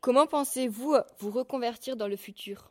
Comment 0.00 0.26
pensez-vous 0.26 0.96
vous 1.18 1.30
reconvertir 1.30 1.96
dans 1.96 2.06
le 2.06 2.16
futur? 2.16 2.70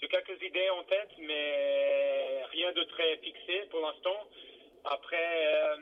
J'ai 0.00 0.08
quelques 0.08 0.42
idées 0.42 0.70
en 0.70 0.82
tête, 0.84 1.10
mais 1.18 2.44
rien 2.50 2.72
de 2.72 2.82
très 2.84 3.16
fixé 3.18 3.66
pour 3.70 3.80
l'instant. 3.80 4.16
Après, 4.84 5.46
euh, 5.46 5.76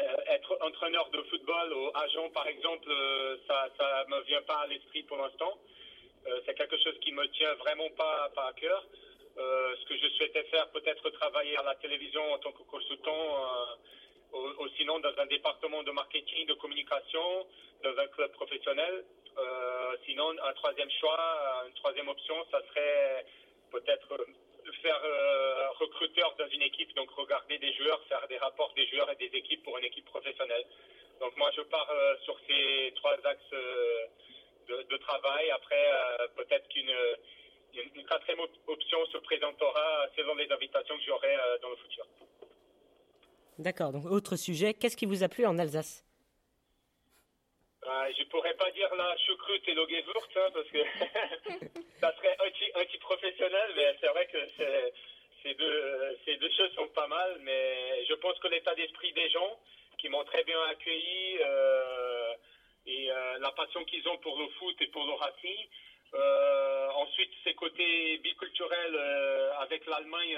euh, 0.00 0.16
être 0.28 0.56
entraîneur 0.60 1.08
de 1.10 1.22
football 1.22 1.72
ou 1.72 1.90
agent, 1.94 2.30
par 2.30 2.46
exemple, 2.46 2.90
euh, 2.90 3.36
ça 3.48 3.68
ne 4.08 4.16
me 4.16 4.22
vient 4.24 4.42
pas 4.42 4.60
à 4.60 4.66
l'esprit 4.66 5.02
pour 5.04 5.16
l'instant. 5.16 5.58
c'est 6.46 6.54
quelque 6.54 6.78
chose 6.78 6.96
qui 7.00 7.10
me 7.10 7.26
tient 7.32 7.54
vraiment 7.54 7.90
pas, 7.96 8.30
pas 8.36 8.46
à 8.48 8.52
cœur. 8.52 8.86
ce 9.36 9.84
que 9.86 9.96
je 9.96 10.08
souhaitais 10.14 10.44
faire, 10.44 10.70
peut-être 10.70 11.10
travailler 11.10 11.56
à 11.56 11.64
la 11.64 11.74
télévision 11.76 12.22
en 12.32 12.38
tant 12.38 12.52
que 12.52 12.62
consultant 12.62 13.18
ou, 14.32 14.68
sinon 14.76 14.98
dans 15.00 15.16
un 15.18 15.26
département 15.26 15.82
de 15.82 15.90
marketing, 15.90 16.46
de 16.46 16.54
communication, 16.54 17.46
dans 17.82 17.96
un 17.98 18.06
club 18.08 18.30
professionnel. 18.32 19.04
Euh, 19.38 19.96
sinon, 20.06 20.30
un 20.30 20.52
troisième 20.54 20.90
choix, 21.00 21.64
une 21.66 21.74
troisième 21.74 22.08
option, 22.08 22.34
ça 22.50 22.60
serait 22.68 23.24
peut-être 23.70 24.26
faire 24.82 25.00
euh, 25.04 25.68
recruteur 25.78 26.34
dans 26.38 26.48
une 26.48 26.62
équipe, 26.62 26.94
donc 26.94 27.10
regarder 27.10 27.58
des 27.58 27.72
joueurs, 27.74 28.02
faire 28.08 28.26
des 28.28 28.38
rapports 28.38 28.72
des 28.74 28.86
joueurs 28.88 29.10
et 29.10 29.16
des 29.16 29.30
équipes 29.36 29.62
pour 29.62 29.78
une 29.78 29.84
équipe 29.84 30.04
professionnelle. 30.06 30.64
Donc 31.20 31.36
moi, 31.36 31.50
je 31.56 31.62
pars 31.62 31.88
euh, 31.90 32.16
sur 32.24 32.36
ces 32.46 32.92
trois 32.96 33.16
axes 33.24 33.54
de, 34.68 34.96
travail. 34.96 35.50
Après, 35.50 35.84
peut-être 36.36 36.68
qu'une 36.68 36.94
une 37.74 38.04
quatrième 38.06 38.40
option 38.66 39.04
se 39.06 39.18
présentera 39.18 40.06
selon 40.16 40.34
les 40.34 40.50
invitations 40.50 40.96
que 40.96 41.04
j'aurai 41.04 41.36
dans 41.60 41.70
le 41.70 41.76
futur. 41.76 42.06
D'accord, 43.58 43.92
donc 43.92 44.06
autre 44.06 44.36
sujet, 44.36 44.74
qu'est-ce 44.74 44.96
qui 44.96 45.06
vous 45.06 45.22
a 45.22 45.28
plu 45.28 45.46
en 45.46 45.58
Alsace? 45.58 46.04
Euh, 47.84 48.12
Je 48.16 48.24
pourrais 48.24 48.54
pas 48.54 48.70
dire 48.70 48.94
la 48.94 49.16
choucroute 49.18 49.68
et 49.68 49.74
gewürz, 49.74 50.28
hein, 50.36 50.50
parce 50.54 50.68
que 50.68 50.78
ça 52.00 52.14
serait 52.16 52.36
anti-professionnel, 52.76 53.72
mais 53.76 53.96
c'est 54.00 54.08
vrai 54.08 54.26
que 54.26 54.38
ces 55.42 55.54
deux, 55.54 56.18
ces 56.24 56.36
deux 56.36 56.50
choses 56.56 56.72
sont 56.74 56.88
pas 56.88 57.06
mal, 57.08 57.38
mais 57.42 58.04
je 58.08 58.14
pense 58.14 58.38
que 58.38 58.48
l'état 58.48 58.74
d'esprit 58.74 59.12
des 59.12 59.28
gens, 59.30 59.58
qui 59.98 60.08
m'ont 60.08 60.24
très 60.24 60.44
bien 60.44 60.60
accueilli, 60.70 61.38
euh, 61.40 62.34
et 62.86 63.10
euh, 63.10 63.38
la 63.38 63.52
passion 63.52 63.84
qu'ils 63.84 64.06
ont 64.08 64.18
pour 64.18 64.38
le 64.38 64.48
foot 64.58 64.74
et 64.80 64.88
pour 64.88 65.06
le 65.06 65.12
racing, 65.12 65.68
euh, 66.14 66.88
ensuite, 66.96 67.30
ces 67.44 67.54
côtés 67.54 68.18
biculturels 68.18 68.98
avec 69.60 69.86
l'Allemagne, 69.86 70.36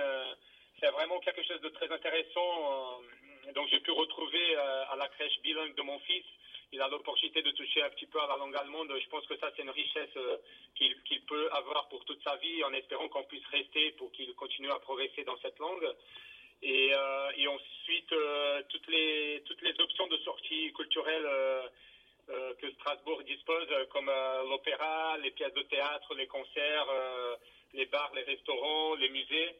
c'est 0.80 0.90
vraiment 0.90 1.18
quelque 1.20 1.42
chose 1.42 1.60
de 1.60 1.68
très 1.68 1.90
intéressant. 1.90 3.00
Euh, 3.48 3.52
donc 3.52 3.68
j'ai 3.70 3.80
pu 3.80 3.90
retrouver 3.90 4.56
euh, 4.56 4.84
à 4.90 4.96
la 4.96 5.08
crèche 5.08 5.40
bilingue 5.42 5.74
de 5.74 5.82
mon 5.82 5.98
fils. 6.00 6.24
Il 6.72 6.80
a 6.80 6.88
l'opportunité 6.88 7.42
de 7.42 7.50
toucher 7.52 7.82
un 7.82 7.90
petit 7.90 8.06
peu 8.06 8.20
à 8.20 8.26
la 8.26 8.36
langue 8.36 8.56
allemande. 8.56 8.92
Je 9.00 9.08
pense 9.08 9.24
que 9.26 9.36
ça, 9.38 9.50
c'est 9.54 9.62
une 9.62 9.70
richesse 9.70 10.16
euh, 10.16 10.38
qu'il 10.74 11.24
peut 11.26 11.48
avoir 11.52 11.88
pour 11.88 12.04
toute 12.04 12.22
sa 12.24 12.34
vie, 12.36 12.64
en 12.64 12.72
espérant 12.72 13.08
qu'on 13.08 13.22
puisse 13.24 13.46
rester 13.46 13.92
pour 13.92 14.10
qu'il 14.10 14.34
continue 14.34 14.70
à 14.70 14.78
progresser 14.80 15.22
dans 15.22 15.36
cette 15.38 15.58
langue. 15.58 15.88
Et, 16.62 16.92
ensuite, 17.46 18.14
toutes, 18.70 18.88
les, 18.88 19.42
toutes 19.44 19.60
les 19.60 19.78
options 19.78 20.06
de 20.06 20.16
sortie 20.18 20.72
culturelle 20.72 21.28
que 22.58 22.70
Strasbourg 22.72 23.22
dispose, 23.22 23.68
comme 23.90 24.10
l'opéra, 24.48 25.18
les 25.18 25.30
pièces 25.32 25.52
de 25.52 25.62
théâtre, 25.62 26.14
les 26.14 26.26
concerts, 26.26 26.86
les 27.74 27.84
bars, 27.86 28.10
les 28.14 28.22
restaurants, 28.22 28.94
les 28.94 29.10
musées. 29.10 29.54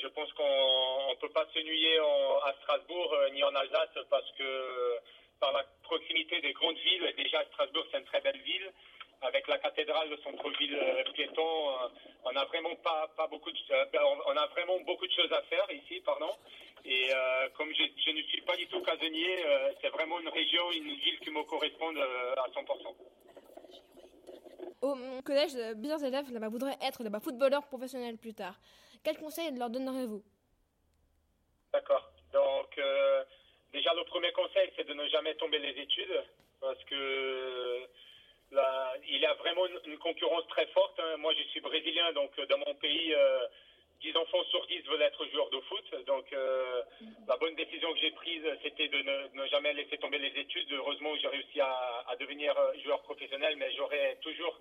Euh, 0.00 0.02
je 0.02 0.08
pense 0.08 0.32
qu'on 0.32 1.10
ne 1.10 1.16
peut 1.16 1.28
pas 1.30 1.46
s'ennuyer 1.52 1.98
à 1.98 2.52
Strasbourg 2.62 3.12
euh, 3.12 3.30
ni 3.30 3.42
en 3.42 3.54
Alsace 3.54 4.04
parce 4.08 4.30
que 4.32 4.42
euh, 4.42 4.98
par 5.40 5.52
la 5.52 5.64
proximité 5.82 6.40
des 6.40 6.52
grandes 6.52 6.76
villes, 6.76 7.14
déjà 7.16 7.44
Strasbourg 7.52 7.84
c'est 7.90 7.98
une 7.98 8.04
très 8.04 8.20
belle 8.20 8.40
ville, 8.42 8.70
avec 9.22 9.46
la 9.48 9.58
cathédrale, 9.58 10.08
le 10.08 10.16
centre-ville 10.18 10.78
piéton, 11.14 11.74
on 12.24 12.36
a 12.36 12.44
vraiment 12.46 12.74
pas, 12.76 13.08
pas 13.16 13.26
beaucoup 13.26 13.50
de, 13.50 13.90
ben, 13.92 14.00
on 14.26 14.36
a 14.36 14.46
vraiment 14.48 14.78
beaucoup 14.80 15.06
de 15.06 15.12
choses 15.12 15.32
à 15.32 15.42
faire 15.42 15.66
ici, 15.70 16.00
pardon. 16.00 16.30
Et 16.86 17.10
comme 17.54 17.68
je, 17.74 17.82
je, 18.04 18.10
ne 18.12 18.22
suis 18.22 18.40
pas 18.42 18.56
du 18.56 18.66
tout 18.68 18.80
casanier, 18.80 19.44
c'est 19.82 19.90
vraiment 19.90 20.20
une 20.20 20.28
région, 20.30 20.72
une 20.72 20.94
ville 20.94 21.20
qui 21.20 21.30
me 21.30 21.42
correspond 21.42 21.94
à 21.96 22.48
100%. 22.48 22.94
Au 24.82 24.96
collège, 25.24 25.52
plusieurs 25.78 26.02
élèves 26.02 26.30
là 26.32 26.48
voudraient 26.48 26.78
être 26.82 27.02
là 27.02 27.20
footballeurs 27.20 27.66
professionnels 27.66 28.16
plus 28.16 28.34
tard. 28.34 28.54
Quel 29.02 29.16
conseil 29.18 29.50
leur 29.56 29.70
donnerez-vous? 29.70 30.22
D'accord. 31.72 32.10
Donc, 32.32 32.78
euh, 32.78 33.24
déjà, 33.72 33.94
le 33.94 34.04
premier 34.04 34.32
conseil, 34.32 34.70
c'est 34.76 34.86
de 34.86 34.94
ne 34.94 35.06
jamais 35.08 35.34
tomber 35.34 35.58
les 35.58 35.80
études, 35.80 36.22
parce 36.60 36.82
que 36.84 37.86
là, 38.52 38.94
il 39.08 39.18
y 39.18 39.26
a 39.26 39.34
vraiment 39.34 39.66
une, 39.84 39.98
concurrence 39.98 40.46
très 40.48 40.66
forte. 40.66 40.98
Hein. 40.98 41.16
Moi, 41.18 41.32
je 41.34 41.42
suis 41.44 41.60
brésilien, 41.60 42.12
donc 42.12 42.38
dans 42.48 42.58
mon 42.58 42.74
pays, 42.74 43.14
euh, 43.14 43.46
10 44.02 44.16
enfants 44.16 44.44
sur 44.50 44.66
10 44.66 44.82
veulent 44.82 45.02
être 45.02 45.26
joueurs 45.26 45.50
de 45.50 45.60
foot. 45.60 46.04
Donc, 46.06 46.26
euh, 47.50 47.54
bonne 47.54 47.64
décision 47.64 47.92
que 47.92 48.00
j'ai 48.00 48.10
prise, 48.12 48.42
c'était 48.62 48.88
de 48.88 48.98
ne, 48.98 49.46
jamais 49.48 49.72
laisser 49.72 49.96
tomber 49.98 50.18
les 50.18 50.40
études. 50.40 50.72
Heureusement, 50.72 51.14
j'ai 51.20 51.28
réussi 51.28 51.60
à, 51.60 52.16
devenir 52.18 52.54
joueur 52.84 53.02
professionnel, 53.02 53.56
mais 53.56 53.72
j'aurais 53.76 54.16
toujours 54.22 54.58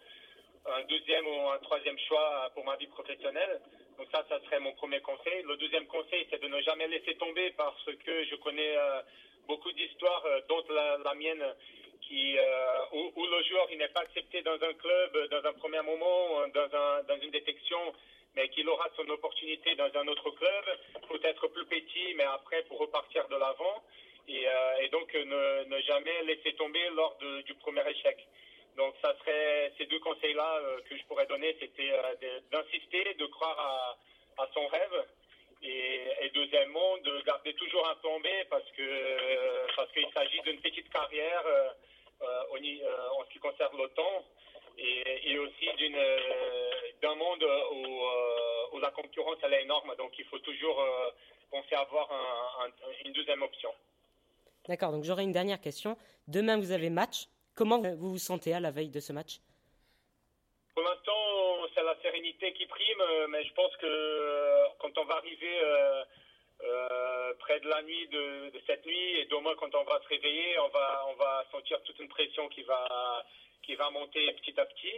un 0.66 0.84
deuxième 0.84 1.28
ou 1.28 1.50
un 1.50 1.58
troisième 1.60 1.98
choix 2.08 2.50
pour 2.54 2.66
ma 2.66 2.76
vie 2.78 2.88
professionnelle. 2.88 3.60
Donc 3.98 4.08
ça, 4.12 4.26
ça 4.30 4.40
serait 4.46 4.60
mon 4.60 4.74
premier 4.74 5.02
conseil. 5.02 5.44
Le 5.44 5.58
deuxième 5.58 5.88
conseil, 5.88 6.26
c'est 6.30 6.42
de 6.42 6.48
ne 6.48 6.62
jamais 6.62 6.88
laisser 6.88 7.16
tomber 7.16 7.52
parce 7.58 7.84
que 8.06 8.24
je 8.26 8.36
connais 8.36 8.78
euh, 8.78 9.02
beaucoup 9.48 9.72
d'histoires, 9.74 10.24
euh, 10.26 10.42
dont 10.48 10.64
la, 10.70 11.14
mienne, 11.16 11.44
qui, 12.02 12.38
euh, 12.38 12.44
où, 12.94 13.26
le 13.26 13.44
joueur 13.44 13.68
n'est 13.78 13.90
pas 13.90 14.02
accepté 14.02 14.42
dans 14.42 14.56
un 14.62 14.74
club, 14.74 15.30
dans 15.30 15.50
un 15.50 15.54
premier 15.54 15.82
moment, 15.82 16.48
dans, 16.54 17.06
dans 17.08 17.22
une 17.22 17.32
détection, 17.32 17.94
mais 18.36 18.50
qu'il 18.50 18.68
aura 18.70 18.88
son 18.96 19.08
opportunité 19.10 19.76
dans 19.76 19.90
un 19.96 20.08
autre 20.08 20.30
club, 20.32 20.66
peut-être 21.10 21.48
plus 21.48 21.66
petit, 21.66 22.14
mais 22.16 22.26
après 22.26 22.64
pour 22.64 22.80
repartir 22.80 23.28
de 23.28 23.36
l'avant. 23.36 23.84
Et, 24.28 24.46
et, 24.82 24.90
donc 24.90 25.12
ne, 25.16 25.82
jamais 25.82 26.22
laisser 26.24 26.54
tomber 26.54 26.88
lors 26.92 27.18
du 27.46 27.54
premier 27.56 27.82
échec. 27.90 28.28
Donc, 28.80 28.96
ça 29.02 29.14
serait 29.20 29.74
ces 29.78 29.86
deux 29.88 30.00
conseils-là 30.00 30.56
euh, 30.56 30.80
que 30.90 30.96
je 30.96 31.04
pourrais 31.04 31.26
donner, 31.26 31.54
c'était 31.60 31.92
euh, 31.92 32.40
d'insister, 32.50 33.14
de 33.16 33.26
croire 33.26 33.98
à, 34.38 34.48
son 34.54 34.66
rêve, 34.68 35.06
et, 35.62 36.32
deuxièmement 36.34 36.98
de 37.00 37.22
garder 37.24 37.54
toujours 37.56 37.86
un 37.90 37.96
plan 37.96 38.18
B 38.22 38.28
parce 38.50 38.70
que 38.72 38.82
euh, 38.82 39.68
parce 39.76 39.92
qu'il 39.92 40.08
s'agit 40.14 40.40
d'une 40.42 40.62
petite 40.62 40.90
carrière 40.90 41.44
en 42.22 43.24
ce 43.26 43.30
qui 43.34 43.40
concerne 43.40 43.78
le 43.78 43.90
temps 43.90 44.24
et, 44.80 45.38
aussi 45.38 45.68
d'un 47.02 47.16
monde 47.16 47.46
où, 47.74 48.80
la 48.80 48.92
concurrence 48.92 49.36
elle 49.44 49.54
est 49.54 49.64
énorme, 49.64 49.94
donc 49.98 50.18
il 50.18 50.26
faut 50.26 50.40
toujours 50.40 50.82
penser 51.52 51.76
à 51.76 51.82
avoir 51.82 52.10
une 53.04 53.12
deuxième 53.12 53.42
option. 53.42 53.74
D'accord, 54.68 54.92
donc 54.92 55.04
j'aurais 55.04 55.24
une 55.24 55.34
dernière 55.34 55.60
question. 55.60 55.98
Demain 56.28 56.58
vous 56.58 56.72
avez 56.72 56.90
match. 56.90 57.28
Comment 57.56 57.82
vous 57.82 58.12
vous 58.12 58.18
sentez 58.18 58.54
à 58.54 58.60
la 58.60 58.72
veille 58.72 58.90
de 58.90 59.00
ce 59.00 59.12
match? 59.12 59.42
Pour 60.74 60.84
l'instant, 60.84 61.68
c'est 61.76 61.84
la 61.84 61.96
sérénité 62.02 62.54
qui 62.54 62.66
prime, 62.68 63.04
mais 63.30 63.44
je 63.44 63.54
pense 63.54 63.76
que 63.78 63.86
euh, 63.86 64.68
quand 64.80 64.98
on 64.98 65.06
va 65.06 65.16
arriver 65.16 65.60
euh, 65.62 66.04
euh, 66.64 67.34
près 67.40 67.60
de 67.60 67.68
la 67.68 67.82
nuit 67.82 68.08
de, 68.08 68.52
cette 68.66 68.86
nuit 68.86 69.20
et 69.20 69.26
demain 69.26 69.56
quand 69.60 69.74
on 69.76 69.84
va 69.84 70.00
se 70.02 70.08
réveiller, 70.08 70.58
on 70.60 70.70
va 70.70 71.06
on 71.10 71.16
va 71.16 71.46
sentir 71.52 71.82
toute 71.84 72.00
une 72.00 72.08
pression 72.08 72.48
qui 72.50 72.64
va 72.64 73.26
qui 73.70 73.76
va 73.76 73.92
monter 73.92 74.26
petit 74.34 74.60
à 74.60 74.66
petit. 74.66 74.98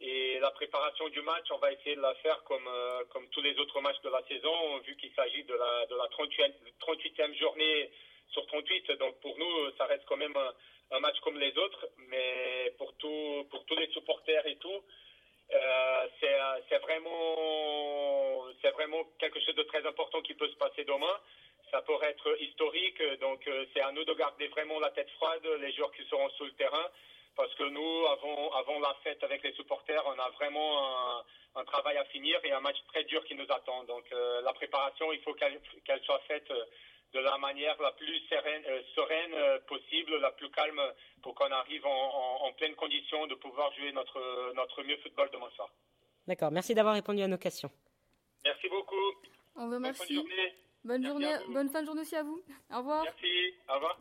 Et 0.00 0.38
la 0.38 0.52
préparation 0.52 1.08
du 1.08 1.20
match, 1.22 1.46
on 1.50 1.58
va 1.58 1.72
essayer 1.72 1.96
de 1.96 2.00
la 2.00 2.14
faire 2.16 2.42
comme 2.44 2.70
comme 3.10 3.28
tous 3.30 3.42
les 3.42 3.58
autres 3.58 3.80
matchs 3.80 4.00
de 4.02 4.10
la 4.10 4.22
saison, 4.28 4.78
vu 4.86 4.96
qu'il 4.96 5.12
s'agit 5.14 5.42
de 5.42 5.54
la 5.54 5.86
de 5.86 5.96
la 5.96 6.04
38e, 6.04 6.52
38e 6.80 7.38
journée 7.38 7.90
sur 8.30 8.46
38. 8.46 8.92
Donc 8.98 9.20
pour 9.20 9.36
nous, 9.38 9.70
ça 9.78 9.86
reste 9.86 10.04
quand 10.06 10.16
même 10.16 10.36
un, 10.36 10.52
un 10.96 11.00
match 11.00 11.18
comme 11.20 11.38
les 11.38 11.56
autres, 11.58 11.88
mais 12.08 12.72
pour, 12.78 12.94
tout, 12.96 13.46
pour 13.50 13.64
tous 13.66 13.76
les 13.76 13.88
supporters 13.88 14.46
et 14.46 14.56
tout, 14.56 14.82
euh, 15.52 16.08
c'est 16.20 16.78
vraiment, 16.78 18.46
vraiment 18.74 19.04
quelque 19.18 19.40
chose 19.40 19.54
de 19.54 19.62
très 19.64 19.86
important 19.86 20.20
qui 20.22 20.34
peut 20.34 20.48
se 20.48 20.56
passer 20.56 20.84
demain. 20.84 21.18
Ça 21.70 21.82
pourrait 21.82 22.10
être 22.10 22.40
historique, 22.40 23.02
donc 23.20 23.46
euh, 23.48 23.64
c'est 23.72 23.80
à 23.80 23.90
nous 23.92 24.04
de 24.04 24.14
garder 24.14 24.46
vraiment 24.48 24.78
la 24.78 24.90
tête 24.90 25.10
froide, 25.10 25.44
les 25.60 25.72
joueurs 25.72 25.92
qui 25.92 26.04
seront 26.04 26.28
sur 26.30 26.44
le 26.44 26.52
terrain, 26.52 26.88
parce 27.36 27.54
que 27.54 27.64
nous, 27.64 28.06
avant, 28.06 28.52
avant 28.52 28.80
la 28.80 28.94
fête 29.02 29.22
avec 29.22 29.42
les 29.42 29.52
supporters, 29.54 30.02
on 30.06 30.18
a 30.18 30.30
vraiment 30.30 31.18
un, 31.18 31.24
un 31.56 31.64
travail 31.64 31.96
à 31.96 32.04
finir 32.06 32.38
et 32.44 32.52
un 32.52 32.60
match 32.60 32.76
très 32.88 33.04
dur 33.04 33.24
qui 33.24 33.34
nous 33.34 33.50
attend. 33.50 33.84
Donc 33.84 34.04
euh, 34.12 34.40
la 34.42 34.52
préparation, 34.52 35.12
il 35.12 35.20
faut 35.22 35.34
qu'elle 35.34 36.02
soit 36.02 36.20
faite 36.26 36.50
de 37.14 37.20
la 37.20 37.38
manière 37.38 37.80
la 37.80 37.92
plus 37.92 38.18
sereine, 38.28 38.62
euh, 38.66 38.82
sereine 38.94 39.34
euh, 39.34 39.58
possible, 39.68 40.16
la 40.18 40.32
plus 40.32 40.50
calme, 40.50 40.80
pour 41.22 41.34
qu'on 41.34 41.50
arrive 41.50 41.86
en, 41.86 42.52
pleine 42.58 42.74
condition 42.76 43.26
de 43.26 43.34
pouvoir 43.34 43.72
jouer 43.74 43.90
notre, 43.92 44.52
notre 44.54 44.82
mieux 44.84 44.96
football 44.98 45.28
demain 45.32 45.50
soir. 45.56 45.68
D'accord, 46.26 46.52
merci 46.52 46.74
d'avoir 46.74 46.94
répondu 46.94 47.22
à 47.22 47.26
nos 47.26 47.38
questions. 47.38 47.70
Merci 48.44 48.68
beaucoup. 48.68 48.94
On 49.56 49.66
vous 49.66 49.74
remercie. 49.74 50.14
Bonne, 50.14 50.24
journée. 50.24 50.54
bonne, 50.84 51.06
journée, 51.06 51.52
bonne 51.52 51.68
fin 51.68 51.80
de 51.80 51.86
journée 51.86 52.02
aussi 52.02 52.16
à 52.16 52.22
vous. 52.22 52.42
Au 52.72 52.78
revoir. 52.78 53.02
Merci, 53.04 53.54
au 53.68 53.74
revoir. 53.74 53.98